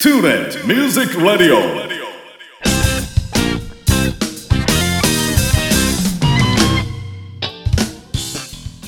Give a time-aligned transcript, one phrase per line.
[0.00, 1.58] Toure Music Radio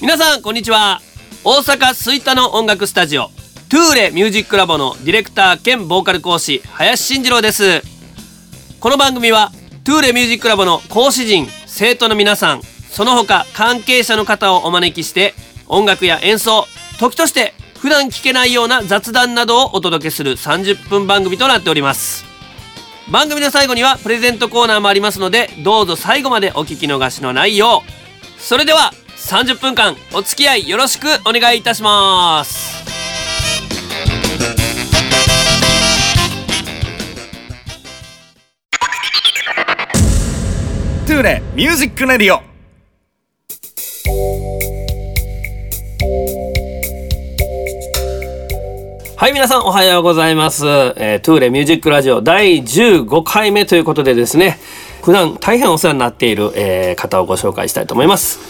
[0.01, 1.01] 皆さんこんにちは。
[1.43, 3.25] 大阪吹田の音楽スタジオ
[3.69, 7.83] トゥーレミュージックラボのディレクター兼ボーカル講師林慎次郎です。
[8.79, 9.51] この番組は
[9.83, 15.35] トゥーレミュージックラボの講師陣生徒の皆さんその他関係者の方をお招きして
[15.67, 16.69] 音楽や演奏
[17.01, 22.27] 時として普段聞けないような雑談などをお届けする30分番組となっております。
[23.11, 28.41] 番組の最後にはプレゼントコーナーもありますのでどうぞ最後までお聞き逃しのないよう。
[28.41, 32.85] それでは30分間お付き合いよろしくお願いいたします。
[41.07, 42.50] Toure Music Radio。
[49.21, 54.57] はい皆さんおはようございます、えートゥーレミュージックラジオ第15回目ということでですね
[55.03, 58.41] 普段大変お世話になっている、えー方をご紹介したいと思います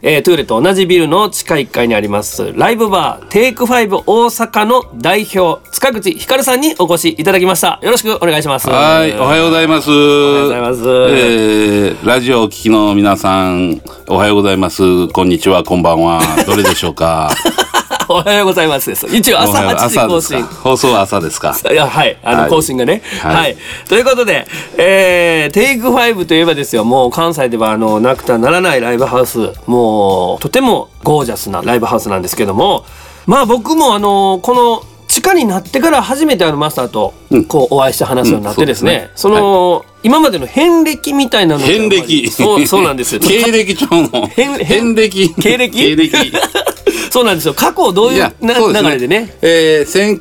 [0.00, 9.90] えートゥーレと同じビルの地下1階にありますライブバーテイクファイブ大阪の代表塚口ひかるさんにお越しいただきましたよろしくお願いしますはい、おはようございます。
[9.90, 10.80] おはようございます
[11.12, 15.08] えーラジオをお聞きの皆さん、おはようございます。
[15.08, 16.22] こんにちは、こんばんは。
[16.46, 17.28] どれでしょうか。
[18.08, 19.06] おはようございますです。
[19.06, 20.42] 一応朝おはよう8時更新。
[20.42, 21.56] 放送は朝ですか。
[21.70, 22.50] いやはいあの、はい。
[22.50, 23.02] 更新がね。
[23.20, 23.52] は、はい。
[23.52, 23.56] い
[23.88, 26.84] ということで、えー、テイクファイブといえばですよ。
[26.84, 29.52] もう関西ではあのなくてはならないライブハウス。
[29.66, 32.84] もうとてもゴージャスなライブハウスなんですけども。
[33.26, 37.44] まあ僕もあのこの地下になってから初めてあのマスターとうん。
[37.44, 38.98] こうお会いして話すようになってですね,、うん。
[39.16, 39.40] そうですね。
[39.40, 39.44] そ
[39.84, 42.30] の、今までの遍歴みたいなのが遍歴。
[42.30, 43.20] そうそうなんですよ。
[43.24, 44.26] 経歴帳の。
[44.26, 45.34] 遍遍歴。
[45.40, 45.78] 経歴？
[45.78, 46.32] 経歴。
[47.14, 47.54] そうなんですよ。
[47.54, 49.32] 過去どういうなそう流れでね。
[49.40, 50.20] えー、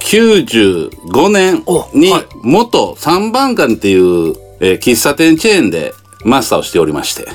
[0.00, 2.24] 1995年にはい。
[2.44, 5.92] 元三番館っていう、えー喫茶店チェーンで
[6.24, 7.26] マスターをしておりまして。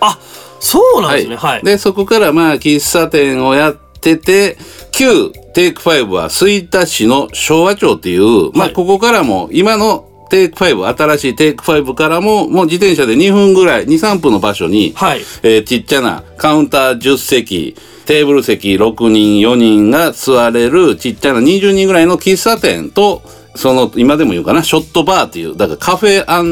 [0.00, 0.18] あ
[0.58, 1.36] そうなんですね。
[1.36, 4.58] はい、で、そこからまあ、喫茶店をやってて、
[4.90, 8.72] 旧テイク5は吹田市の昭和町っていう、まあ、はい。
[8.72, 17.74] ここからも、今のテイク5、新しいテイク5からも、もう自転車で2分ぐらい、2、3分の場所に、はいえーちっちゃなカウンター10席、
[18.06, 23.22] テーブル席6人、4人が座れるちっちゃな20人ぐらいの喫茶店と、
[23.54, 26.42] その、今でも言うかな、ショットバーっていう、だからカフェバ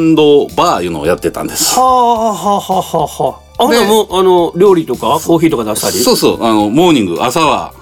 [0.81, 1.79] ーいうのをやってたんです。
[1.79, 3.65] はあはあはあはあはあ。
[3.65, 5.95] あ、ででもあの料理とかコーヒーとか出したり？
[5.99, 7.73] そうそう、あの、モーニング、朝は。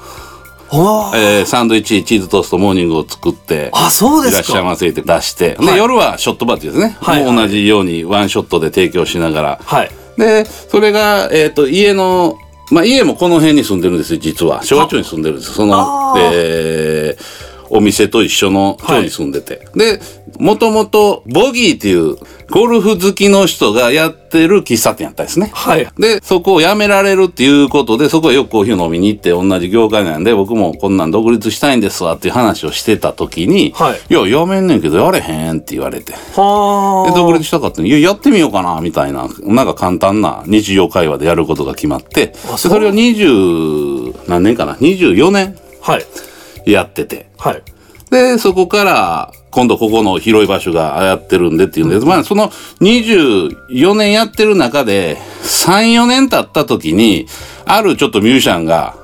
[1.15, 4.39] えーサンドイッチ、チーズトースト、モーニングを作って、あ、そうですか。
[4.39, 9.91] いらっしゃいませって出して、はいで、夜はショットバーっていうですね、はい同じようにワンショットで提供しながら、はい。
[10.17, 12.39] で、それが、えっ、と、家の、
[12.71, 14.63] まあ、家もこの辺に住んでるんですよ、実は。
[14.63, 15.53] 昭和町に住んでるんです。
[15.53, 19.67] そのえーお店と一緒の町に住んでて。
[19.75, 20.01] で、
[20.39, 22.17] もともと、ボギーっていう、
[22.51, 25.51] ゴルフ好きの人がやってる喫茶店やったんですね。
[25.53, 25.89] はい。
[25.99, 36.13] で、そこを辞められるっていうことで、そこへよくコーヒーを飲みに行って、同じ業界なんで、僕もこんなん独立したいんですわっていう話をしてた時に、はいいや、辞めんねんけど、やれへんって言われて。
[36.37, 37.11] はあ。
[37.11, 46.07] で、独立したかったのに、いや、やってみようかな、みたいな、なんか簡単な日常会話でやることが決まって、でそうそれを20、何年かな、24年はい。
[46.67, 47.31] やってて。
[47.39, 47.63] はい。
[48.11, 57.27] で、そこから、今度ここの広い場所がやってるんでっていうんで、まあその24年やってる中で、3、4年経った時に、
[57.65, 58.97] あるちょっとミュージシャンが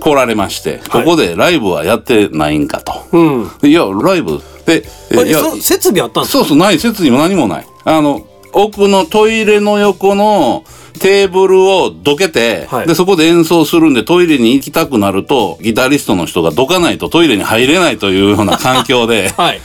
[0.00, 2.92] 来られまして、ここでライブはやってないんかと。
[3.12, 3.50] うん。
[3.60, 4.84] でいや、ライブで、
[5.26, 6.38] いや、設備あったんですか？
[6.40, 7.66] そうそう、ない、設にも何もない。
[7.84, 10.64] あの、奥のトイレの横の
[11.00, 12.86] テーブルをどけて、はい。
[12.86, 19.60] で、そこで演奏するんでトイレに行きたくなると、ギタリストの人がどかないとトイレに入れないというような環境で、 はい。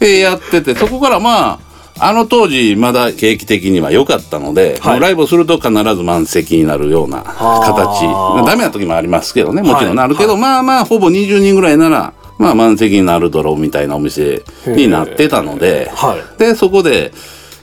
[0.00, 1.58] でやってて、そこからま
[1.98, 5.00] あ、あの当時まだ景気的には良かったので、はい。
[5.00, 8.02] ライブをすると必ず満席になるような形。
[8.44, 10.40] ダメな時もありますけどね、もちろんなるけど、はい。
[10.40, 16.38] まあまあ、ほぼ20人ぐらいなら、まあ満席になるだろうみたいなお店になってたので、はい。
[16.38, 17.12] で、そこで、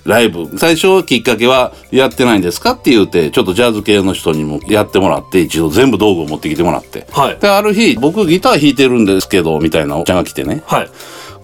[0.05, 0.57] ライブ。
[0.57, 7.05] 最初きっかけは、やってないんですかって言うて、ちょっとジャズ系の人にもやってもらって、一度全部道具を持ってきてもらって。
[7.11, 10.89] はいで、ある日、僕ギター弾いてるんですけど、みたいなおっちゃんが来てね、はい。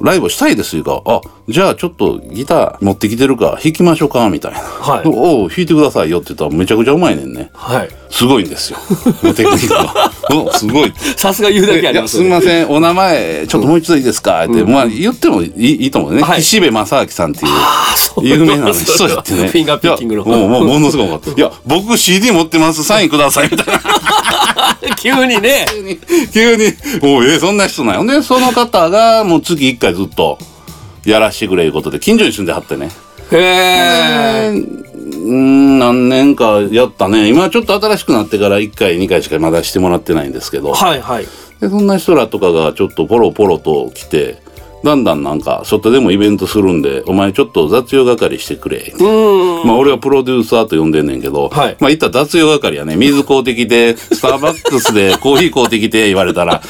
[0.02, 1.02] ライブしたいですよか。
[1.06, 4.60] あ、じゃあちょっとギター持ってきてるから弾きましょうか、みたいな。
[4.60, 7.50] はい おお、弾いてくださいよって言ったらめちゃくちゃうまいねんね。
[7.54, 7.90] はい。
[8.10, 8.78] すごいんですよ。
[9.36, 10.12] テクニックが。
[10.32, 10.94] うんすごい。
[11.16, 14.44] さすが言うだけありますすみません、お名前、ちょっともう一度いいですか？
[14.46, 16.22] って、まあ言ってもいいいいと思うね。
[16.22, 17.52] はい岸辺正明さんっていう。
[18.22, 19.48] 有名な人やってね。
[19.48, 20.24] フィンガーピッキングの。
[20.26, 21.30] もう、もう、ものすごかった。
[21.30, 23.80] いや、僕 CD 持ってます、サインください、みたいな。
[25.00, 26.00] 急にね 急に、
[26.34, 28.14] 急に、もう、えそんな人なんよ。
[28.14, 30.38] で、その方が、もう月1回ずっと、
[31.06, 32.90] やらしてくれいうことで、近所に住んではってね。
[33.32, 37.28] へえうん、何年かやったね。
[37.28, 40.74] 今ちょっと新しくなってから1回、2回しかまだしてもらってないんですけど。
[40.74, 41.28] はいはい
[41.60, 44.38] で、そんな人らとかがちょっとポロポロと来て、
[44.84, 48.94] だんだんなんか、外でもイベントするんで、お前ちょっと雑用係してくれ。
[49.66, 56.62] まあ俺はプロデューサーと呼んでんねんけど、はいまあ言ったら雑用係やね、水買うてきて、スターバックスでコーヒー買うてきて言われたら、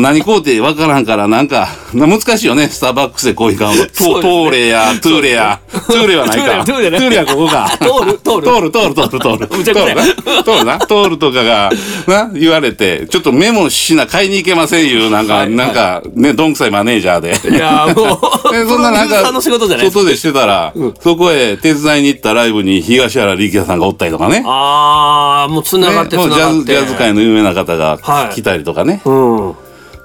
[0.00, 3.86] 何買うてわからんからなんか、な難しいよね、スターバックスでコーヒー買うの。
[3.94, 6.64] トトーレや、トゥーレや、トゥーレはないか。
[6.64, 7.70] トゥーレはここか。
[7.80, 9.58] 通る通る通る通る通る通る。
[9.58, 10.42] むちゃくちゃ通るな。
[10.42, 10.78] 通るな。
[10.78, 11.70] 通るとかが、
[12.06, 17.34] な、言われて、ちょっとメモしな、買いに行けませんいう、なんか、はいなんか、ね、どんくさいマネージャーで。
[17.54, 18.18] いやーも
[18.50, 24.42] うでそんななんか外でしてたら、そこへ手伝いに行ったライブに東原力也さんがおったりとかね。
[24.46, 26.64] ああもうつながってつながって。
[26.64, 29.00] ジャズ界の有名な方がはい来たりとかね。
[29.04, 29.54] うん。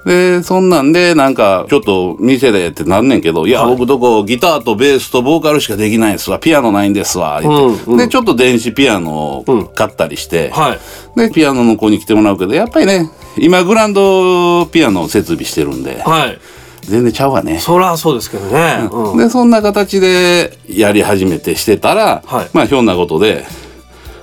[0.06, 3.76] で、そんなんで、なんか、ちょっと店でってなんねんけど、いや、はい。
[3.76, 7.84] 僕どこギターとベースとボーカルしかできないですわ、ピアノないんですわ、言って。
[7.86, 7.98] うんうん。
[7.98, 10.80] で、ちょっと電子ピアノを買ったりして、はい。
[11.20, 16.40] で、ピアノの子に来てもらうけど、やっぱりね、今グランドピアノを設備してるんで、はい
[16.90, 17.60] 全然ちゃうわね。
[17.60, 18.88] そりゃそうですけどね。
[18.92, 19.18] うん。
[19.18, 22.50] で、そんな形でやり始めてしてたら、はい。
[22.54, 23.46] まあ、ひょんなことで、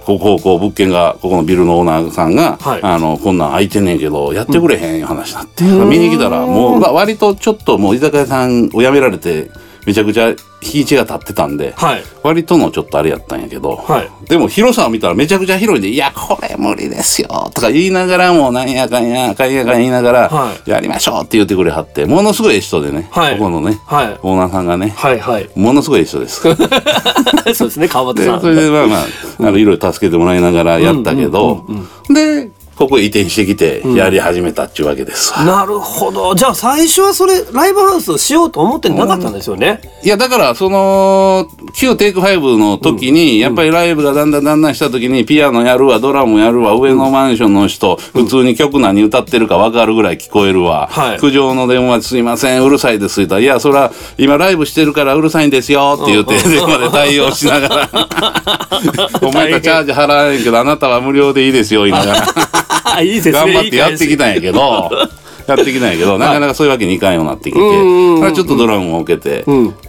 [0.04, 2.80] ここ、こう、物件が、ここのビルのオーナーさんが、はい。
[2.82, 9.50] あの、こんなん空いてんねんけど、やってくれへん話になって、見に来たら、もう、まあ割とちょっともう居酒屋さんを辞められて、
[9.86, 12.02] めちゃくちゃ日一が立ってたんで、はい。
[12.24, 14.10] 割とのちょっとあれやったんやけど、はい。
[14.28, 23.38] でも広さを見たらめちゃくちゃ広いんで、いや、これ無理ですよとか言いながらも、なんやかんや、かんやかん言いながら、はやりましょうって言ってくれはって、ものすごい人でね、はい。
[23.38, 24.18] ここのね、はい。
[24.22, 25.20] オーナーさんがね、はい。
[25.20, 25.48] はい。
[25.54, 26.42] ものすごい人です。
[26.42, 28.86] で そうですね川端さんそれでまあ
[29.38, 31.64] まあ、いろいろ助けてもらいながらやったけど、
[32.08, 35.44] で、ここへ移転してきて、やり始めたっていうわけですわ。
[35.44, 36.34] なるほど。
[36.34, 39.80] じゃあ最初はそれライブハウスしようと思ってなかったんですよね。
[40.02, 50.88] いや、だから、その、旧テイク5の時に、やっぱりライブがだんだんだんだんした時に、ピアノやるわ、ドラムやるわ、上のマンションの人、普通に曲何歌ってるか分かるぐらい聞こえるわ。
[50.90, 51.18] はい。
[51.18, 57.88] 苦情の電話すいません、うるさいです、言ったら、いや、そら、今ライブしてるからうるさいんですよ、って言って、 電話で対応しながら、
[59.22, 62.65] お前たちチャージ払わないけど、あなたは無料でいいですよ、言いながら。
[62.94, 63.32] あいいですね。
[63.32, 64.90] 頑張ってやってきたんやけど、
[65.46, 69.44] やってきたんやけど、なかなかそういうわけにいかんようになってきて、ちょっとドラムも受けて、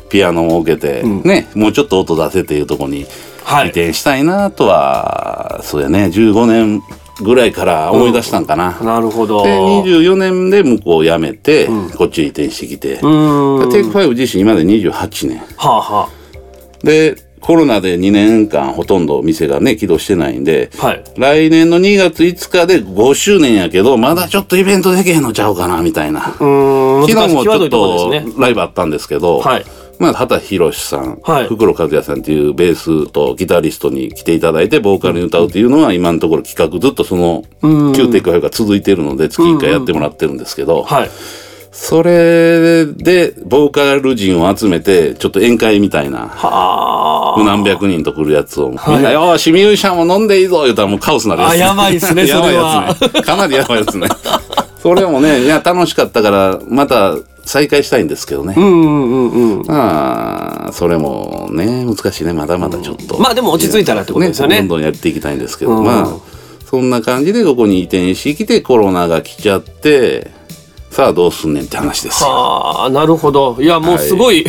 [0.09, 3.05] ピアノも受けて、ね、もうちょっと音出せっていうところに移
[3.43, 3.67] はい。
[3.67, 6.81] 転したいなとは、そうやね、15年
[7.21, 8.77] ぐらいから思い出したんかな。
[8.83, 9.43] なるほど。
[9.43, 11.67] で、24年で向こう辞めて、
[11.97, 13.71] こっちに移転してきて、うん。
[13.71, 15.41] テイク5自身今で28年。
[15.55, 16.09] はあは
[16.83, 21.03] で、コロナで2年間ほとんど店がね、起動してないんで、はい。
[21.17, 26.35] 来年の2月5日で5周年やけど、まだちょっとイベントできへんのちゃうかな、みたいな。
[26.39, 29.65] うーん昨日もちょっとライブあったんですけど、はい。
[29.99, 31.47] まあ、畑博さん、はい。
[31.47, 37.43] 袋和也さんっていうベースとギタリストに来ていただいて、ボーカルに歌うっていうのは、今のところ企画ずっとその、
[37.95, 41.09] 旧テイクが続いているので、月1回やってもらってるんですけど、はい
[41.79, 51.51] それで、ボーカル陣を集めて、ちょっと宴会みたいな、は何百人と来るやつを、みんな、よーし、ミュージシャンも飲んでいいぞ言うたらもうカオスになるやつ。
[51.51, 53.21] あやばいっすね やばいやつね。
[53.21, 54.07] かなりやばいやつね。
[54.81, 57.15] それもね、いや、楽しかったから、また
[57.45, 58.55] 再開したいんですけどね。
[58.57, 62.33] あうんうんうんうんまあ、それもね、難しいね。
[62.33, 63.19] まだまだちょっと。
[63.19, 66.07] まあでも落ち着いたらってことですよねどんどんやっていきたいんですけど、うんまあ、
[66.67, 70.31] そんな感じでここに移転してきて、コロナが来ちゃって、
[70.97, 72.29] さあどうすんねんって話ですよ。
[72.31, 74.43] はあなるほどいやもうすごい、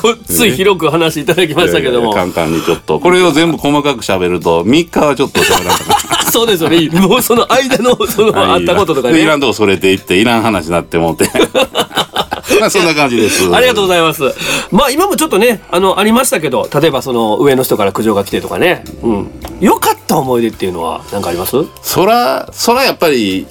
[0.00, 2.98] ごっつい広く話いただきましたけども、いやいや簡単にちょっと。
[3.00, 6.32] これを全部細かく喋ると、3日はちょっと喋らなかった。
[6.32, 11.28] そうですよねもうその間のそのあったこととかねでいらんとこそれていって、いらん話になってもうて。
[12.58, 13.54] まあそんな感じです。
[13.54, 14.22] ありがとうございます。
[14.70, 19.30] まあ今もちょっとね、あの、ありましたけど、例えばその上の人から苦情が来てとかね、うん。
[19.60, 23.46] 良かった思い出っていうのは何かありますそら、そらやっぱり、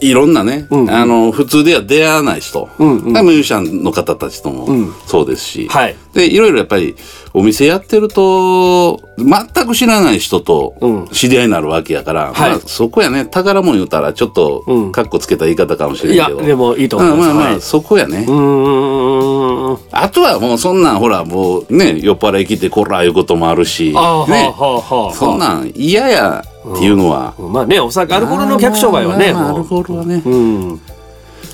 [0.00, 0.90] いろんなね、うんうん。
[0.90, 3.04] あの、普通では出会わない人、うんうん。
[3.06, 4.92] ミュージシャンの方たちともうん。
[5.06, 5.96] そうですし、はい。
[6.14, 6.96] で、いろいろやっぱり、
[7.32, 11.08] お店やってると、全く知らない人とうん。
[11.08, 12.50] 知り合いになるわけやから、はい。
[12.50, 14.92] まあ、そこやね、宝物言うたら、ちょっとう、ん。
[14.92, 16.38] カッコつけた言い方かもしれんけど。
[16.38, 17.20] いやでもいいと思います。
[17.20, 17.60] うんまあまあ、はい。
[17.60, 18.24] そこやね。
[18.26, 19.78] うーん。
[19.92, 23.90] あとはもうそんなんほらもうね酔っ払い来てこらいうこともあるし。
[23.90, 23.92] ね。
[23.94, 25.14] はあ、はあ、はあ。
[25.14, 30.28] そんなん嫌やっていうのは、まあね、お酒、アルコールの客商売はね、まあまあまあアルもコールはねう。
[30.28, 30.80] うん。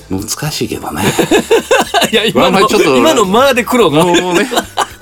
[0.09, 1.01] 難しいけどね
[2.11, 4.05] いや、今のまあまあちょっ、と今のまあで苦労が。
[4.05, 4.49] もうね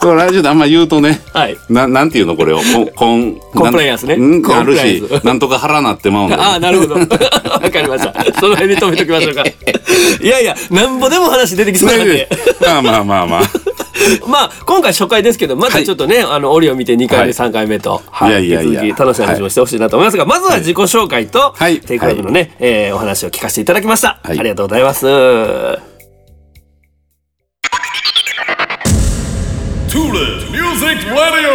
[0.06, 1.58] これラジオであんま言うとね、はい。
[1.70, 2.60] ななんていうのこれを？
[2.96, 4.16] コンコンプライアンスね。
[4.16, 4.52] うん？
[4.56, 6.96] あるしなんとか腹なってまうんああなるほど。
[7.02, 8.14] わかりました。
[8.40, 9.44] その辺に止めときましょうか。
[10.22, 12.30] いやいやなんぼでも話出てきそうなんで。
[12.62, 13.42] まあまあまあまあ。
[14.28, 17.34] まあ今回初回ですけどまたちょっとね、あの折を見て2回目、はい。
[17.34, 18.26] 3回目と、い。
[18.26, 18.84] やいやいや。
[18.84, 21.80] 引き続き楽しい話をしてほしいなと思いますが、まずは自己紹介と、はい。
[21.80, 24.40] テイクアウトのね、えーお話を聞かせていただきました、はい。
[24.40, 25.95] ありがとうございます。
[30.86, 31.50] Music Radio.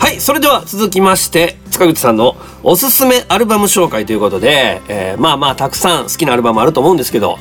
[0.00, 7.38] はいそれでは続きまして塚口さんのおすすめアルバム紹介ということで、えーまあまあたくさん好きなアルバムあると思うんですけど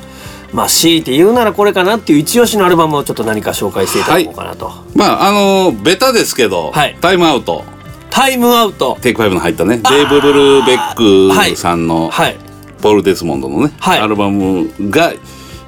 [0.54, 6.96] まあ強いて言うならこれかなっていう一押しのアルバムをちょっと何か紹介していただこうかなと、まああのベタですけど、はい。
[7.01, 7.63] タイムアウト。
[8.12, 9.00] タイムアウト。
[9.01, 12.38] テイクファイブの入ったねデーブ・ブルーベックさんの、はい。
[12.84, 14.00] ポール・デスモンドのね、はい。
[14.00, 15.12] アルバムが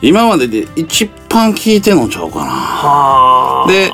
[0.01, 2.46] 今までで一番聴いてんのちゃうかな。
[2.46, 3.72] はあ。
[3.72, 3.91] で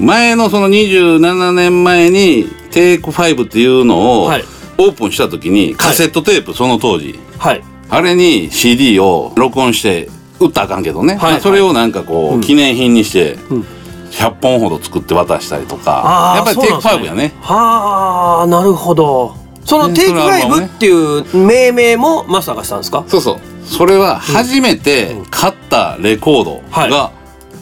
[0.00, 4.44] 前のその27年前にテイク5っていうのをオはい。
[4.78, 7.18] ープンした時にカセットテープその当時。
[7.38, 7.62] はい。
[7.88, 11.32] あれに CD を録音して売ったらあかんけどね、はい。
[11.32, 13.64] まあそれをなんかこう記念品にしてん。
[14.10, 16.34] 100本ほど作って渡したりとか。
[16.36, 17.34] やっぱりテイクそうなんです5やね。
[17.42, 19.36] はあなるほど
[19.70, 20.66] そのねテイクそれはもうね。
[20.66, 23.04] 5っていう命名もマスターがしたんですか？
[23.06, 23.38] そうそう。
[23.64, 27.12] それは初めて買ったレコードが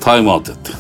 [0.00, 0.76] タイムアウトやってる、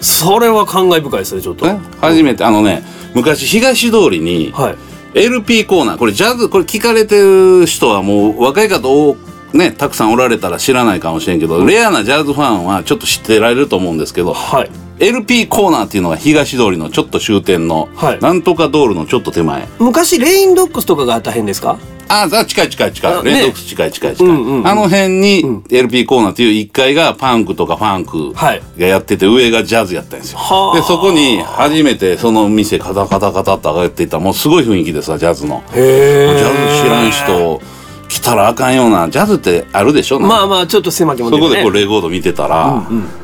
[0.00, 2.44] それは感慨深いですねちょっと、ね、初めて。
[2.44, 2.82] あのね
[3.14, 4.76] 昔東通りにはい。
[5.16, 9.16] LP コーナーこれジャズこれ聞かれてる人はもう若い方多
[9.52, 18.20] ねたくさんおられたら知らないかもしれんけど、レアなジャズファンはちょっと知ってられると思うんですけどはい LP コーナーっていうのが東通りのちょっと終点の、はい。
[18.20, 19.66] なんとか道路のちょっと手前。
[19.78, 21.78] 昔レインドックスとかがあった辺ですか？
[22.06, 23.24] ああ近い近い近い。
[23.24, 24.68] レッドオックス近い近い近い、うんうんうん。
[24.68, 28.62] あの辺に LP コーナーっていう1階がパンクとかファンクはい。
[28.78, 30.76] がやってて上がジャズやったんですよ、はあ。
[30.76, 35.64] でそこに初めてその店カタカタカタって上がっていったもうすごい雰囲気でさジャズの。
[35.74, 37.60] へえジャズ知らん人
[38.08, 40.20] 来たらあかんようなジャズってあるでしょ？
[40.20, 42.86] まあまあちょっと狭きもんそこでこうねレコード見てたら「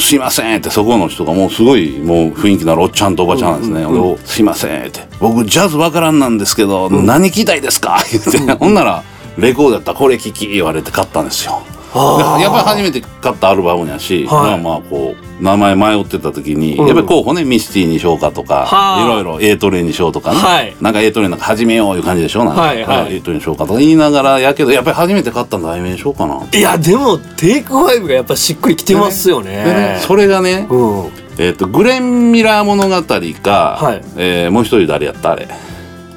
[0.00, 9.02] すいません」ってそこの人がもうすごいもう雰囲気のあるおっちゃんとおばちゃんなんですね「おすいません」って「僕ジャズわからんなんですけど、何聞きたいですか?」言って、ほんなら
[9.38, 11.62] レコードやったらこれ聞き言われて買ったんですよ。
[11.94, 14.60] やっぱり初めて買ったアルバムやし、はい。
[14.60, 16.86] まあまあこう名前迷ってた時に、ん。
[16.86, 19.04] やっぱり候補ねミスティにしようかとか、はあ。
[19.04, 20.74] いろいろ A トレインにしようとかね、はい。
[20.80, 22.44] なんか A トレインなんか始めよういう感じでしょ？
[22.44, 23.16] なんか、はいはい。
[23.16, 26.40] A トレインにしようかとか言いながらやけどやっぱり初めて買ったんだ題名にしようかな。
[26.52, 29.64] いやでもテイク5がやっぱしっくりきてますよね。
[29.64, 31.10] でねそれがね、うん。
[31.38, 33.02] えっとグレン・ミラー物語
[33.42, 34.02] か、はい。
[34.16, 35.32] えーもう一人誰やった？
[35.32, 35.48] あれ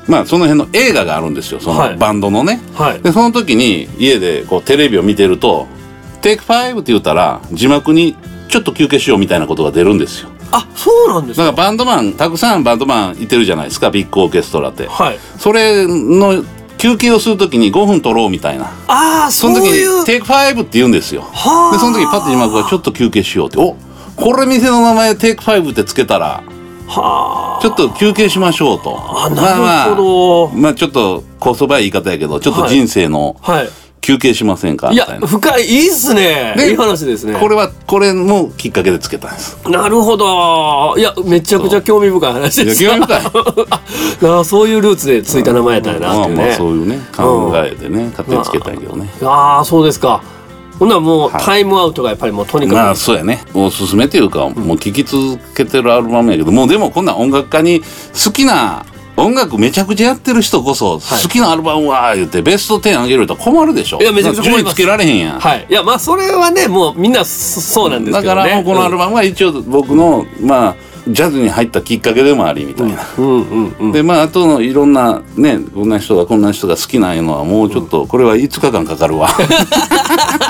[0.07, 1.59] まあその辺の映画があるんですよ。
[1.59, 1.91] そはい。
[1.93, 3.01] のバンドのね、はい。
[3.01, 5.67] でその時に家でこうテレビを見てると
[6.21, 8.15] 「テイク5」って言ったら字幕に
[8.49, 10.29] ちょっと休憩しようみたいなことが出るんですよ。
[10.51, 11.45] あそうなんですか。
[11.45, 14.87] だからバンドマンたくさんバンドマンいてるじゃないですかビッグオーケストラって。
[14.87, 15.19] はい。
[15.39, 16.43] それの
[16.77, 18.65] 休憩をする時に5分取ろうみたいな。
[18.87, 21.23] ああその時に「テイク5」って言うんですよ。
[21.33, 21.75] はあ。
[21.75, 23.57] でその時パッと字幕が「ちょっと休憩しよう」って。
[23.57, 23.75] お
[24.15, 26.41] これ店の名前「テイク5」ってつけたら
[26.87, 28.97] はちょっと休憩しましょうと。
[29.25, 30.47] あなるほど。
[30.51, 33.69] まあまあ、まあちょっとこそばい言い方やけどちょっと人生のあはい。
[34.01, 34.91] 休憩しませんか？
[34.91, 35.25] いやみたいな。
[35.27, 36.53] 深いいいっすね。
[36.55, 37.39] でいい話ですね。
[37.39, 39.57] これはこれもきっかけでつけたんです。
[39.67, 40.93] なるほど。
[40.95, 43.21] いやめちゃくちゃ興味深い話で興味深い。
[44.29, 46.55] あそういうルーツでついた名前やったんやなまあまあっていうね。
[46.55, 49.09] そういうね考えでね勝手につけたんやけどね。
[49.23, 50.21] ああそうですか
[50.79, 51.43] ほんならもう、はい。
[51.43, 53.43] タイムアウトがやっぱりもうとにかく、まあそうやね。
[53.53, 58.85] おすすめっていうかもう聴き続けてるアルバムやけどもうでもこんな音楽家に好きな
[59.17, 64.01] 音楽めちゃくちゃやってる人こそ好きなアルバムは言ってベスト10あげると困るでしょ。
[64.01, 65.39] いやめちゃくちゃ困りつけられへんやん。
[65.39, 65.65] はい。
[65.69, 68.41] いやまあそれはねもうみんなそそうなんですだけどね。
[68.43, 70.75] からもうこのアルバムは一応僕のまあ
[71.07, 73.91] ジャズに入ったきっかけでもありみたいな、うんうんうん。
[73.91, 79.29] でまああとのいろんなねこんな人がこんな人が好きなのはもうちょっとこれは5日間かかるわ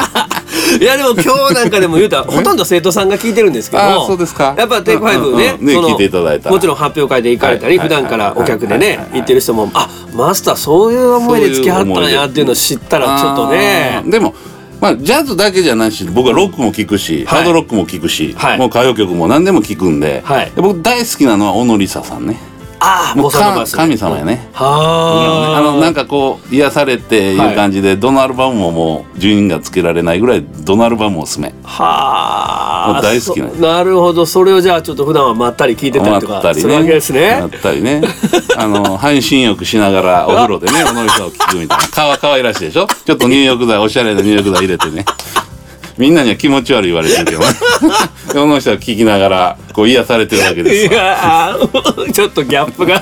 [0.82, 4.54] いやでも今日なんかでも言うたら ほとんど生徒さんが聞いてるんですけどあーそうですか。
[4.58, 5.58] やっぱテイクファイブね,、
[6.50, 9.20] もちろん発表会で行かれたり、はい普段からお客ではいねはい。
[9.20, 14.04] 行ってる人もあマスターそういう思いで付き合ったんやっていうのを知ったらちょっとね。
[14.06, 14.34] でも
[14.82, 17.40] まあジャズだけじゃないし僕はロックも聴くし、はい。
[17.40, 18.58] ハードロックも聴くし、はい。
[18.58, 20.24] もう歌謡曲も何でも聴くんで,
[20.56, 22.38] 僕大好きなのは小野梨沙さんね
[22.88, 24.48] ああもう神様やね。
[24.54, 31.52] はあのなんかこう癒されていう感じで、どのアルバムももう順位がつけられないぐらいどのアルバムもおすすめ。
[31.64, 32.94] はあ。
[32.94, 34.26] もう大好きなそなるほど。
[34.28, 37.38] それをじゃあちょっと普段はまったり聞いてたりとかするわけですね。
[37.40, 38.04] まったりね。
[38.56, 41.88] あの半身浴しながらお風呂でね小野さんを聞くみたいな。
[41.88, 42.88] かわかわいらしいでしょ？
[43.06, 45.04] ちょっと入浴剤おしゃれな入浴剤入れてね
[45.98, 47.40] みんなには気持ち悪い言われてるけど。
[47.40, 47.46] ね
[48.34, 51.56] 小野人は聞きながらこう癒されてるわけですいや
[52.14, 53.02] ちょっとギャップが。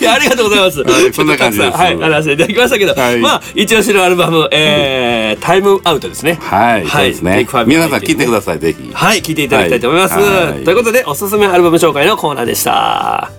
[0.00, 0.82] いやありがとうございます。
[0.82, 1.76] はいそんな感じです。
[1.76, 3.18] はい、話していただきましたけど、はい。
[3.18, 6.34] まあ一押しのアルバム、えータイムアウトですね。
[6.40, 7.46] はい、そうですね。
[7.66, 8.90] 皆さん聞いてくださいぜひ。
[8.92, 10.14] はい、聞いていただきたいと思います。
[10.14, 10.52] はい。
[10.52, 10.64] はい。
[10.64, 13.30] ということで、おすすめアルバム紹介のコーナーでした。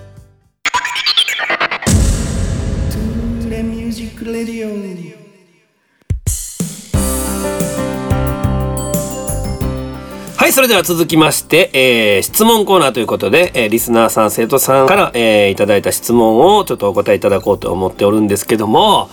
[10.50, 19.08] い、それでは続きまして、えー質問コーナーということで、えーリスナーさん、生徒さんから、えーいただいた質問をちょっとお答えいただこうと思っておるんですけども、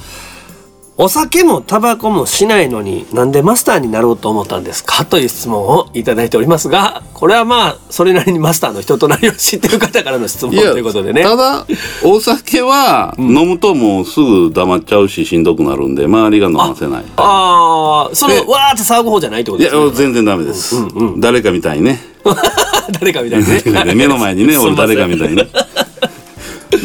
[0.99, 5.05] お酒もタバコもしないのになんでマスターになろうと思ったんですか？
[5.05, 11.21] という質問をいただいておりますが、これはまあ、それなりにマスターの人となりを知ってる方からの質問いやということでね。
[11.21, 11.67] ただ
[12.03, 17.05] お酒は飲むともうすぐ黙っちゃうししんどくなるんで周りが飲ませない。
[17.17, 19.91] ああ、その、でわーって騒ぐ方じゃないってこといやですね。
[19.97, 20.75] 全然ダメです、
[21.19, 21.99] 誰かみたいにね。
[22.99, 23.61] 誰かみたいにね。
[23.93, 25.47] 目の前にね 俺誰かみたいにね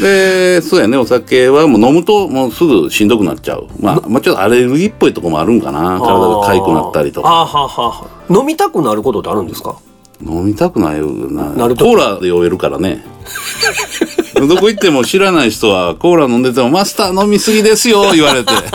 [0.02, 3.68] でそうやねお酒はもう飲むともうすぐしんどくなっちゃう。
[3.80, 6.00] まあ、まあ、ちょっとアレルギーっぽいとこもあるんかな。
[6.00, 7.28] 体が痒くなったりとか。
[7.42, 9.76] あーはーは飲みたくなることってあるんですか？
[10.25, 11.50] 飲みたくないよな。
[11.50, 13.04] なるとコーラで酔えるからね。
[14.35, 18.59] どこ行っても知らない人はコーラ飲んでても「マスター飲みすぎですよ」言われて「も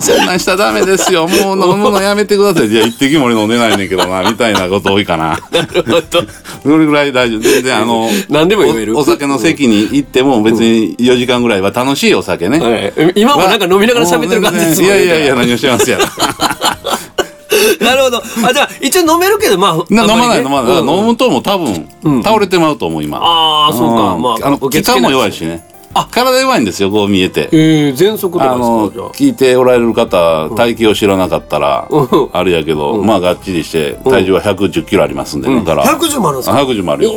[0.00, 1.28] うそんなんしたらダメですよ。
[1.28, 4.22] もう飲むのやめてください」いや一滴も俺飲んでないねんけどな。
[4.22, 5.38] みたいなこと多いかな。
[5.52, 6.22] なるほど。
[6.62, 7.40] それぐらい大丈夫。
[7.40, 8.96] 全然あの何でも言える。
[8.96, 14.90] おお酒の席に行っても別に4時間ぐらいは楽しいお酒ね、はい、今もなんか飲みながら喋ってる感じですもん。
[14.90, 16.04] いやいやいや何をしてますやろ
[17.80, 18.18] なるほど。
[18.18, 20.88] あ、じゃあ、一応飲めるけど、まあ、な飲まない飲まない、うん。
[20.88, 23.18] 飲むともう多分、倒れてまうと思う今。
[23.18, 24.14] ああ、そうか。
[24.14, 24.22] ん。
[24.22, 25.38] まあ、あの気管も弱いし。
[25.38, 25.44] し
[25.94, 27.48] ね体弱いんですよこう見えて。
[27.52, 28.90] ええ、喘息とかあの。
[28.90, 32.30] 聞いておられる方体型を知らなかったら、うん。
[32.32, 35.84] あれやけど、まあがっちりして体重は110キロありますんで、だから。
[35.84, 36.58] 110もあるんですか？
[36.58, 37.12] あ110もあるよ。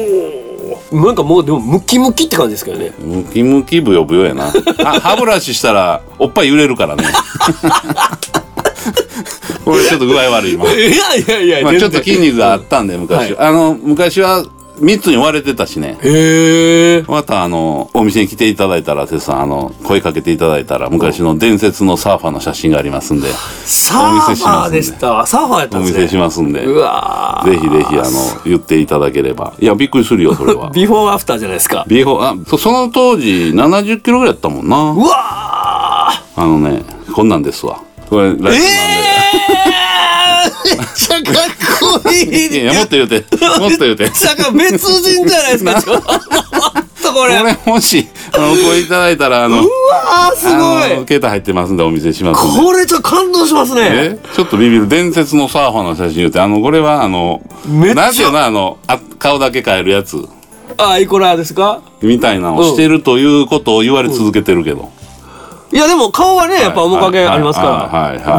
[0.92, 2.94] なんかもう、でも、ムキムキって感じですけどね。
[3.00, 4.48] ムキムキブヨブヨやな。
[4.86, 7.04] あ歯ブラシしたらおっぱい揺れるからね。
[9.66, 13.48] これちょっと具合悪い今、 いやいやいや、まあ、ちょっと筋肉があったんで昔、はい。
[13.48, 14.44] あの昔は
[14.84, 15.98] 3つに割れてたしね。
[16.04, 17.04] へえ。
[17.08, 23.32] またあのお店に来ていただいたらテツさんあの声かけていただいたら昔の伝説のサーファーの写真がありますんで。
[23.66, 25.26] サーファーでした。
[25.26, 26.00] サーファーやったんですね。
[26.00, 26.66] お見せしますんで。
[26.66, 27.52] うわー。
[27.52, 29.54] ぜひぜひあの言っていただければ。
[29.60, 30.70] いやびっくりするよそれは。
[30.72, 31.86] ビフォーアフターじゃないですか。
[31.88, 34.92] ビーフォーあそその当時70キロぐらいやったもんな。
[34.92, 36.42] うわー。
[36.42, 36.84] あのね
[37.16, 37.82] こんなんですわ。
[38.10, 39.23] これライブなんで、えー、
[40.64, 42.62] ちゃかっこいい。
[42.62, 43.26] いやもっと言うて
[43.60, 45.82] もっと言うてさか別人じゃないですか。
[45.82, 46.02] ちょっ
[47.02, 47.40] とこれ。
[47.40, 51.08] これもしあのお声いただいたらあのうわーすごい。
[51.08, 53.82] 携帯入ってますんでお見せしますこれちょっと感動しますね。
[53.92, 54.20] え？
[54.34, 58.44] ちょっとビビる伝説のサーファーの写真言うてあのこれはあのなんていうの？
[58.44, 60.18] あのあ顔だけ変えるやつ
[60.78, 61.82] あ、イコラですか？
[62.02, 64.92] みたいなのをしてるということを言われ続けてるけど、
[65.74, 67.72] いやでも顔はね、やっぱ面影ありますから。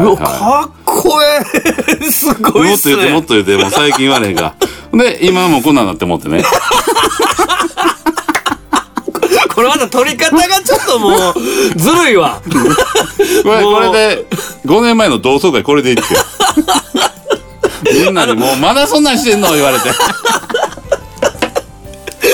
[0.01, 1.41] うわかっこえ
[2.01, 2.05] え。
[2.09, 3.27] すごいっすもっと言ってもっね。
[3.27, 4.53] と言ってもう最近言われへんが
[4.93, 6.41] で今もうこんなんなって思ってね
[9.53, 11.33] これまた撮り方がちょっともう、
[11.77, 12.41] ずるいわ。
[13.43, 14.25] これこれで
[14.65, 16.19] 5年前の同窓会これでいってよ
[18.05, 19.53] みんなにもうまだそんなんしてんの？
[19.53, 19.89] 言われて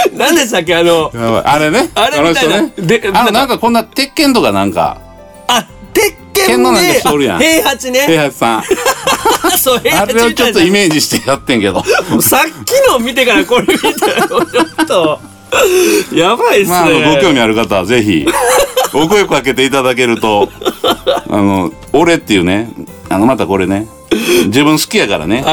[0.17, 1.11] 何でしたっけあの、
[1.45, 1.89] あれね。
[1.95, 4.97] あれみたいなこの人でねあのなんかこんな鉄拳とかなんか。
[5.47, 7.37] あ、鉄拳剣のなんかで、人おるやん。
[7.37, 7.99] あ平八ね。
[8.07, 8.63] 平八さん。
[9.57, 11.83] そう、平八あれをちょっとイーメージしてやってんけど。
[11.83, 12.21] ジ。
[12.27, 15.19] さっきの見てからこれ見たら、ちょっと、
[16.13, 16.77] やばいっすね。
[16.77, 18.25] まあ、ご興味ある方はぜひ
[18.93, 20.49] お声かけていただけると
[21.29, 22.69] あの「俺」っていうね
[23.09, 23.87] あのまたこれね
[24.45, 25.43] 自分好きやからね。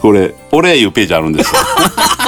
[0.00, 1.60] これ「俺」いうページあるんですよ。
[1.60, 2.27] で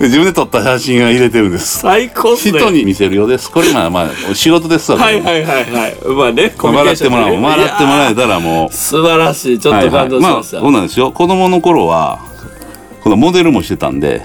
[0.00, 2.58] 自分で撮った写真が入れてるんです最高っすね。
[2.58, 5.96] 人に見せるようですこれまあまあ仕事ですわはいはいはいはい。
[6.06, 9.58] まあね、笑ってもらおう笑ってもらえたらもうー素晴らしい。
[9.58, 10.60] ちょっと感動しまあました。
[10.60, 12.18] そうなんですよ子供の頃は
[13.02, 14.22] このモデルもしてたんで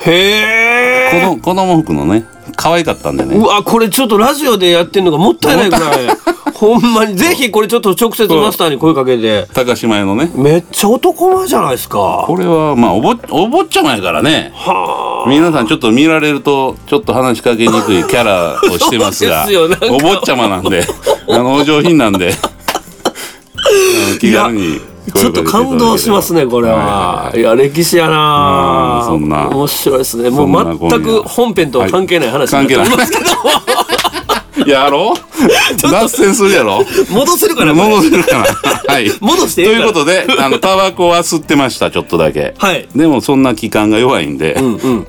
[0.00, 1.36] へえ。
[1.40, 2.24] 子供服のね
[2.58, 3.36] 可愛かったんでね。
[3.36, 6.08] うわ、これちょっとラジオでやってんのがもったいないぐらい。
[6.54, 7.16] ほんまに。
[7.16, 9.46] ぜひこれちょっと直接マスターに声かけて。
[9.54, 10.28] 高島屋のね。
[10.34, 12.24] めっちゃ男前じゃないですか。
[12.26, 14.50] これはまあおぼお坊ちゃまやからね。
[14.56, 15.30] はあ。
[15.30, 19.46] 皆さんちょっと見られるとちょっと話しかけにくいキャラをしてますが
[19.90, 20.84] お坊ちゃまなんで
[21.28, 22.34] あのお上品なんで。
[24.18, 24.80] 気軽に
[25.12, 29.00] ちょっと感動しますねこれは、い、や歴史やな。
[29.02, 29.48] うんそんな。
[29.48, 30.30] 面白いですね。
[30.30, 35.14] もう全く本編とは関係ない話はいになってすけど、やろ？
[35.14, 36.84] う脱線するやろ？
[37.10, 38.92] 戻せるかな戻せるかな？
[38.94, 39.10] はい。
[39.20, 42.54] 戻してということであのタバコは吸ってましたちょっとだけ。
[42.58, 42.88] はい。
[42.94, 44.60] でもそんな期間が弱いんで、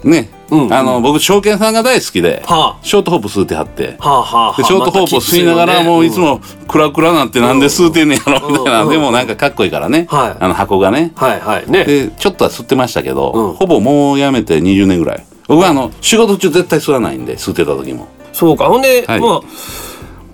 [0.03, 0.73] ね、うん。
[0.73, 2.85] あの僕証券さんが大好きで、はあ。
[2.85, 4.57] ショートホープ吸ってはって、はあはあはあ。
[4.57, 8.89] でショートホープを吸いながらもういつももクラクラなんてなんで吸うてんねやろみたいな、うん。
[8.89, 10.35] でもなんかかっこいいからね、はい。
[10.39, 11.13] あの箱がね。
[11.15, 11.69] はいはい。
[11.69, 11.85] ね。
[11.85, 13.53] でちょっとは吸ってましたけど、うん。
[13.53, 15.25] ほぼもうやめて20年ぐらい。
[15.47, 18.07] 僕はあの仕事中絶対吸わないんで吸ってた時も。
[18.33, 18.65] そうか。
[18.65, 19.19] ほんで、はい。
[19.19, 19.89] まあ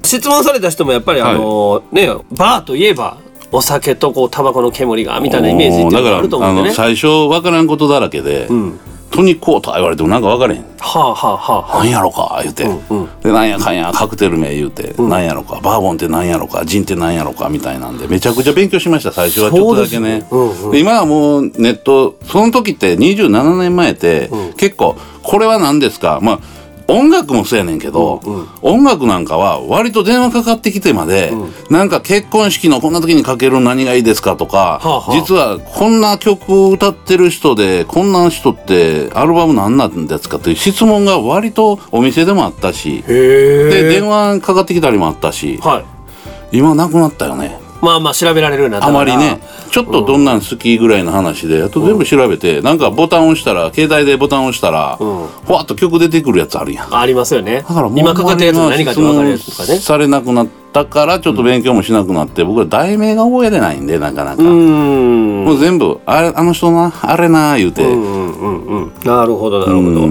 [0.05, 3.17] 質問された人もやっぱりあの、ねバーといえば
[3.51, 6.69] お酒とこうタバコの煙がみたいなイメージっていうのがあると思うんでね。
[6.69, 8.79] だからあの最初分からんことだらけで、ん
[9.15, 10.61] トニックコート言われてもなんか分からへん。
[10.61, 19.51] はあはあはあなんやろか言うて、うんでなんやかんやカクテル名言うて、なんやろかバーボンってなんやろかジンってなんやろかみたいなんでめちゃくちゃ勉強しました最初は。
[19.51, 20.19] ちょっとだけね。
[20.19, 20.71] ねうんうん。
[20.71, 26.19] で今はもうネットその時って27年前って、結構これは何ですか？
[26.21, 26.39] まあ
[26.87, 28.21] 音楽もそうやねんけど、
[28.61, 31.31] 音楽なんかは割と電話かかってきてまで、
[31.69, 35.15] なんか結婚式のこんな時にかける何がいいですかとか、はあはあ。
[35.15, 45.79] 実はこんな曲を歌ってる人でこんな人ってアルバム何なんですかっていう質問が割とお店でもあったしで電話かかってきたりもあったしは
[46.51, 46.57] い。
[46.57, 49.39] 今なくなったよねまあまあ調べられるようになったあまりね。
[49.71, 56.95] ちょっとどんなん好きぐらいの話であと全部調べてなんかボタン押したら携帯でボタン押したらふわっと曲出てくるやつあるやん。
[56.95, 57.57] ありますよね。
[57.57, 59.79] だからもう今かかってるやつ何かって分かるやつとかね。
[59.79, 64.41] されなくなったからちょっと勉強もしなくなって僕は題名が覚えれないんでなかなか。
[64.41, 67.83] もう全部あれあの人なあれな言うて。
[67.83, 68.01] うん
[68.39, 70.07] うんうんなるほどなるほど。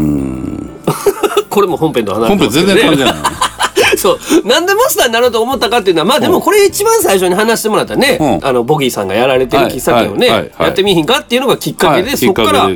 [1.49, 2.81] これも本編と離れ本編てますけどね。
[2.81, 3.35] 全然関係ない
[4.05, 4.47] そう。
[4.47, 8.47] なんでマスターになろうと思ったかっていうのはまあでもこれ一番最初に話してもらったね、うん。
[8.47, 10.51] あのボギーさんがやられてる喫茶店をね、はいはいはい。
[10.51, 12.69] はいやってみひんかっていうのがきっかけで、はいそこから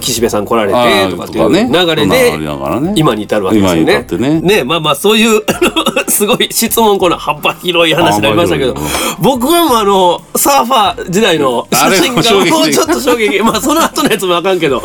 [0.00, 2.94] 岸辺さん来られあてーとかっていう流れそんなのありながらね。
[2.94, 3.92] で今に至るわけですよね。
[3.92, 4.64] 今に至ってね。
[4.64, 8.74] まあまあそういうあの すごい質問コーナー幅広い話になりましたけど
[9.20, 12.22] 僕はもうあのサーファー時代の写真が
[12.56, 13.40] もうちょっと衝撃。
[13.40, 14.82] まあその後のやつもあかんけど。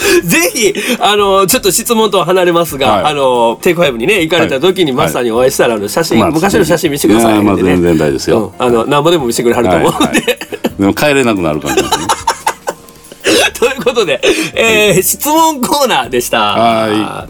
[0.24, 3.04] ぜひあのちょっと質問とは離れますが、はい。
[3.12, 5.06] あのテイクファイブにね行かれた時にはい。
[5.06, 8.52] マスターにお会いしたらあの写真、まあ昔の写真見せてくださいいやまあってね全然大丈夫ですよ。
[8.58, 8.66] うん。
[8.66, 10.14] あのなんぼでも見せてくれはると思うんで、はい。
[10.14, 12.06] はいでも帰れなくなるかもしれないね。
[13.58, 14.18] ということで、
[14.54, 16.38] えー質問コーナーでした。
[16.38, 17.26] は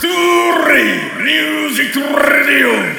[0.00, 2.89] Toure Music Radio.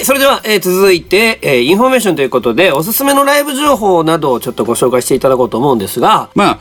[0.00, 6.58] い、それでは、えー続いて、えーインフォメーションということで、おすすめのライブ情報などをちょっとご紹介していただこうと思うんですが、まあ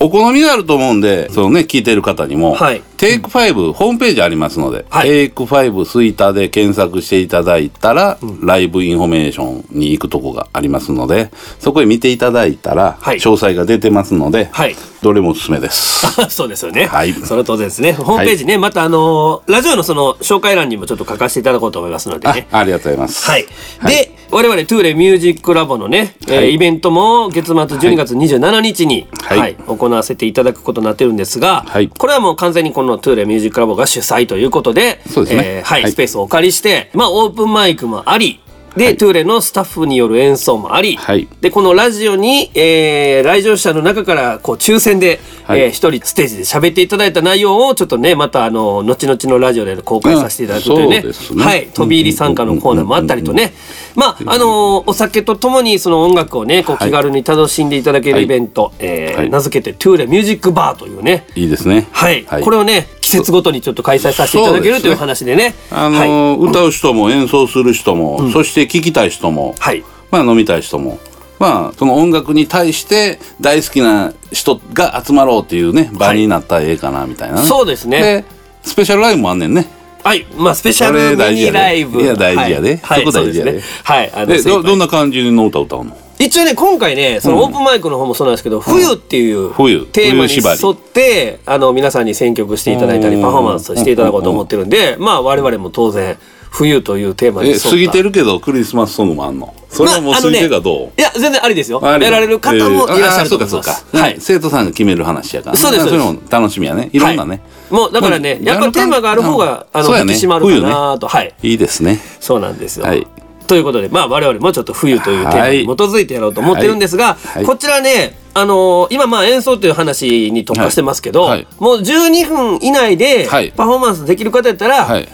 [0.00, 16.06] お好みがあると思うんで、そのね、聞いてる方にも、はいテイク5、ホームページありますので、はいテイク5スイーターで検索していただいたら、ライブインフォメーションに行くとこがありますので、そこへ見ていただいたら、はい詳細が出てますので、はいどれもおすすめです。
[16.30, 16.86] そうですよね。
[16.86, 17.92] はいその当然ですね。
[17.92, 22.48] ホームページね、またあのーラジオのその紹介欄にもちょっと書かせていただこうと思いますのであね。
[22.50, 23.30] ありがとうございます。
[23.30, 23.46] はい。
[23.78, 26.54] はいで、我々トゥーレミュージックラボのね、えーはい。
[26.54, 31.88] イベントも月末12月27日に、ははいい行わせていただくことになってるんですが、はい。
[31.88, 35.42] これはもう完全にこのトゥーレミュージックラボが主催ということで、そうですね。
[35.44, 35.92] えーはい、はい。
[35.92, 38.40] スペースをお借りして、まあオープンマイクもあり、
[38.76, 38.96] で、はい。
[38.96, 41.28] トゥーレのスタッフによる演奏もあり、はい。
[41.40, 45.60] でこのラジオに、えー来場者の中からこう抽選で、はい。
[45.60, 51.68] えー一人ステージで喋っていただいた内容をちょっとねまたあの後々のラジオで公開させていただくというね,、うねはい。
[51.72, 53.52] 飛び入り参加のコーナーもあったりとね。
[53.94, 56.88] まああのお酒とともにその音楽をねこうはい。
[56.88, 59.30] 気軽に楽しんでいただけるイベント、えーはい。
[59.30, 61.26] 名付けて「トゥーレミュージックバー」というね。
[61.34, 61.86] いいですね。
[61.92, 65.54] はい、これをね季節ごとにちょっと開催させていただけるという話でね。
[65.70, 69.84] あのー歌う人も演奏する人も、そして聴きたい人も、はい。
[70.10, 70.98] まあ飲みたい人も、
[71.38, 77.46] まあその音楽に対して大好きな人が集まろうっていうね場になったらええかなみたいな、ね。
[77.46, 78.00] そうですね。
[78.00, 78.24] で
[78.62, 79.66] スペシャルライブもあんねんね。
[80.02, 82.02] はい、まあスペシャルミニライブ。
[82.02, 82.78] いや大事やで。
[82.82, 83.60] はい、そこ大事やで。
[83.82, 84.12] はい。
[84.44, 85.96] どどんな感じの歌歌うの？
[86.24, 89.86] 一応ね今回ねそのオープンマイクの方もそうなんですけど、冬っていう冬。
[89.86, 93.22] テーマに沿ってあの皆さんに選曲していただいたりうん。
[93.22, 96.16] パフォーマンスしていただこうと思ってるんでまあ我々も当然
[96.50, 97.68] 冬というテーマに沿った。
[97.68, 99.54] え過ぎてるけどクリスマスソングもあんの？
[99.68, 100.92] それはもう過ぎてかど。
[100.96, 101.80] う、いや全然ありですよ。
[101.82, 104.16] やられる方もいらっしゃると思います、はい。
[104.20, 106.90] 生徒さんが決める話やからそうですまあそれも楽しみやね。
[106.92, 106.98] い。
[106.98, 111.34] ろんなね、もうだからね、まあやっぱりテーマがある方が、あの、ね引き締まるかなと、はい。
[111.42, 111.98] いいですね。
[112.20, 112.86] そうなんですよ。
[112.86, 113.06] はい
[113.46, 117.36] ということで、まあ我々もちょっと冬というテーマに基づいてやろうと思ってるんですが、はい。
[117.36, 117.44] はい。
[117.44, 121.30] こちらね、あのー今まあ演奏という話に特化してますけど、はい。
[121.30, 121.46] はい。
[121.58, 123.52] もう12分以内ではい。
[123.52, 125.08] パフォーマンスできる方やったら、はい。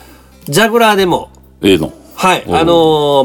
[0.48, 1.30] ジャグラーでも、
[1.62, 2.74] ええのはい、あの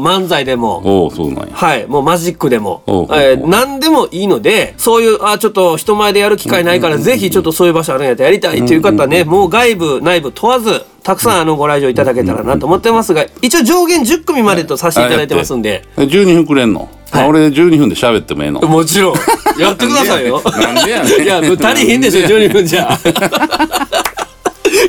[0.00, 1.10] 漫才でも、
[1.52, 17.24] はい、もうマジックでも、えー何でもいいので、そういう、あ、ちょっと人前でやる機会ないから、ぜひちょっとそういう場所あるんやったらやりたいっていう方はね、もう外部、内部問わず、たくさんあのご来場いただけたらなと思ってますが、一応上限10組までとさせていただいてますんで、え12分くれんの、はい。
[17.24, 18.62] あ俺12分で喋ってもええの？
[18.62, 19.14] もちろん、
[19.60, 20.40] やってくださいよ。
[20.42, 21.22] なんでやねん。
[21.22, 21.38] いや、
[21.70, 22.98] 足りひんでしょ、12分じゃ。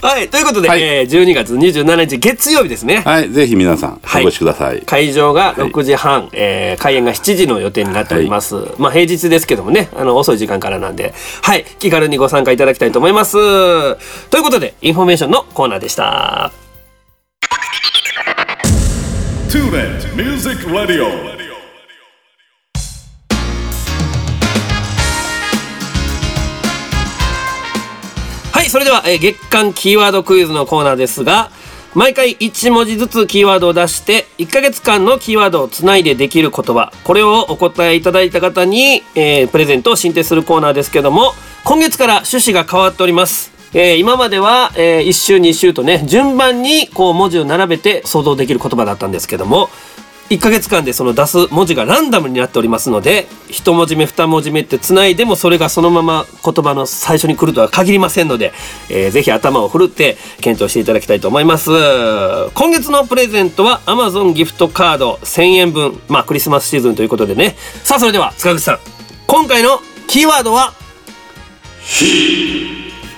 [0.02, 3.02] はい、ということで、はいえー12月27日月曜日ですね。
[3.02, 8.56] はいぜひ皆さんはいお越しください、開場が6時半、えー開演が7時の予定になっております。
[8.78, 13.34] まあ平日ですけどもね、あの遅い時間からなんで、はい、気軽にご参加いただきたいと思います。
[13.34, 16.52] ということで、インフォメーションのコーナーでした。
[28.78, 31.50] それでは、えー月間キーワードクイズのコーナーですが、
[31.96, 43.52] 毎回1文字ずつキーワードを出して、1ヶ月間のキーワードをつないでできる言葉、これをお答えいただいた方に、えープレゼントを進呈するコーナーですけども、今月から趣旨が変わっております。
[43.74, 49.72] えー今までは、え1週2週とね順番にこう文字を並べて想像できる言葉だったんですけども
[50.30, 58.52] 1ヶ月間でその出す文字がランダムになっておりますので1文字目2文字目ってつないでもそれがそのまま言葉の最初に来るとは限りませんので、
[58.90, 61.72] えーぜひ頭を振るって検討していただきたいと思います。
[62.54, 67.56] 今月のプレゼントは Amazon ギフトカード1000円分まあクリスマスシーズンということでね。
[67.84, 68.80] さあそれでは塚口さん。
[69.28, 70.74] 今回のキーワードは？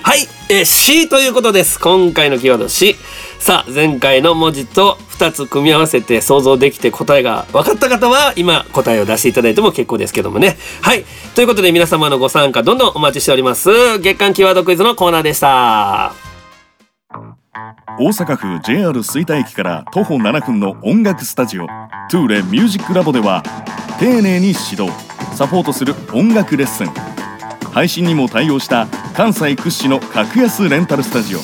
[0.02, 1.78] はい、えー、C ということです。
[1.80, 2.94] 今回のキーワード C。
[3.40, 10.58] さあ、前回の文字と2つ組み合わせて想像できて答えが分かった方は今答えを出していただいても結構ですけどもね。
[10.82, 11.04] はい。
[11.34, 13.98] ということで皆様のご参加どんどんお待ちしております。
[13.98, 16.12] 月間キーワードクイズのコーナーでした。
[17.98, 21.66] 大阪府 JR 吹田駅から徒歩7分の音楽スタジオ
[22.10, 23.42] トゥーレミュージックラボでは
[23.98, 24.88] 丁寧に指導
[25.34, 26.86] サポートする音楽レッスン
[27.72, 31.40] 配信にも対応した関西屈指の格安レンタルスタジオ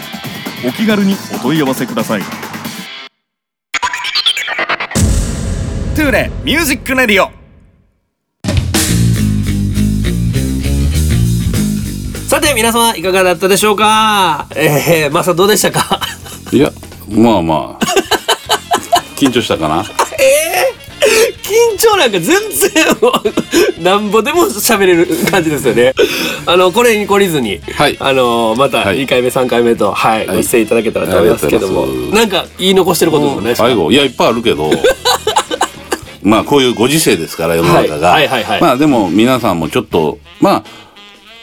[0.68, 2.22] お気軽にお問い合わせください。
[5.96, 7.32] トゥーレミュージックレディオ
[12.28, 14.48] さて皆様いかがだったでしょうか？
[14.56, 16.00] えー、マサどうでしたか？
[16.52, 16.72] いや
[17.10, 17.86] まあまあ。
[19.16, 19.86] 緊張したかな？
[21.74, 25.94] 緊張なんか全然なんぼでも喋れる感じですよね。
[26.46, 27.98] あのこれに懲りずに、はい。
[28.00, 29.00] あのまたはい。
[29.04, 30.38] 2回目3回目とはい、はい。
[30.38, 31.86] ご出演いただけたらと思いますけども。
[32.14, 33.68] なんか言い残してることでもないですか？
[33.68, 33.92] 最後。
[33.92, 34.72] いやいっぱいあるけど。
[36.24, 38.18] まあこういうご時世ですから世の中が、
[38.60, 40.64] まあでも皆さんもちょっとまあ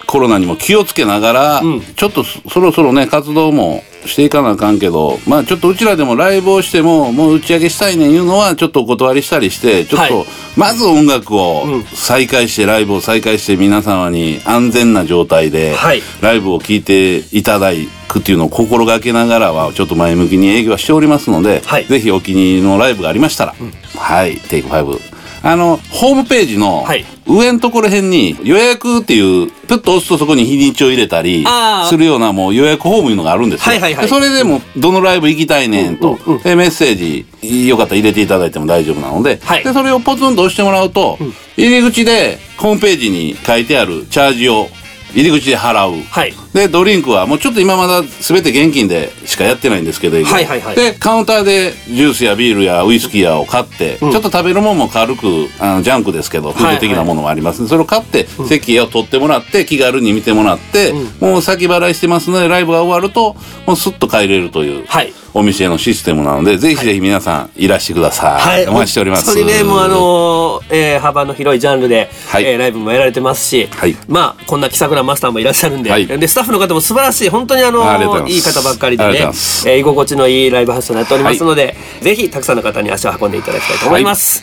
[0.06, 1.80] コロナにも気をつけながら、ん。
[1.96, 10.26] ちょっとそそろそろね活動もしていかなあかんけどまあちょっとうちらでもライブをしてももう打ち上げしたいねんいうのはちょっとお断りしたりしてちょっと、はい。
[10.56, 11.84] まず音楽をうん。
[11.84, 16.02] 再開して、ライブを再開して皆様に安全な状態で、はい。
[16.20, 17.70] ライブを聴いていただ
[18.08, 21.86] くっていうのを心がけながらはちょっと前向きに営業はしておりますので、はい。
[21.86, 23.54] ぜひお気に入りのライブがありましたら、
[23.96, 24.36] はい。
[24.36, 25.11] テイク5
[25.44, 27.04] あのホームページのはい。
[27.24, 31.46] 上のところ辺に予約っていうプッと押すとそこに日にちを入れたり
[31.88, 34.04] するようなもう予約フォームいうのがあるんですよ、はいはいはい。
[34.04, 39.64] でそれでもどのライブ行きたいねんと、うんうんでメッセージよかったら入れていただいても大丈夫なので,、はい。
[39.64, 41.16] でそれをポツンと押してもらうと、
[41.56, 44.66] 入り口でホームページに書いてあるチャージを
[45.14, 46.02] 入り口で払う。
[46.10, 46.34] はい。
[46.52, 50.76] で、ドリンクはもうちょっと今まだ全て現金でしかやってないんですけど、はいはいはい。
[50.76, 64.84] で、カウンターでジュースやビールやウイスキーやを買って、ちょっと食べるものも軽く、あのジャンクですけど、フード的なものもあります、それを買って、席を取ってもらって、気軽に見てもらって、もう先払いしてますので、ライブが終わると、もうスッと帰れるという。
[64.86, 68.66] はいお店のシステムなので、ぜひぜひ皆さんいらしてください。
[68.66, 69.24] お待ちしております。
[69.26, 72.44] 本当にね、もうあのーえー幅の広いジャンルで、はい。
[72.44, 73.96] えーライブもやられてますし、はい。
[74.08, 76.06] まあ、こんな気さくなマスターもいらっしゃるんで、はい。
[76.06, 84.42] で、スタッフの方も素晴らしい、本当にあのーいいい方ばっかりでねえー居心地のいいライブハウスとなっておりますので、ぜひたくさんの方に足を運んでいただきたいと思います。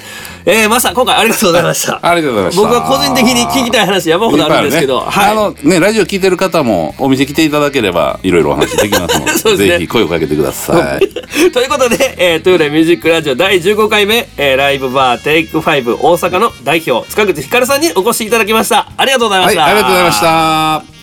[0.51, 1.99] えーマスター、今回ありがとうございました。
[2.01, 5.31] ありがとうございました僕は個人的に聞きたい話山ほどあるんですけど、ねはい。
[5.31, 11.07] あのね、ラジオ聞いてる方もお店来ていただければいろいろお話できますので ですねぜひ声をかけてください。
[11.51, 20.98] ということで、えー、トゥーレミュージックラジオ第15回目、えーライブバーテイク5大阪の代表塚口ひかるさんにお越しいただきましたありがとうございまはい、した、ありがとうございました。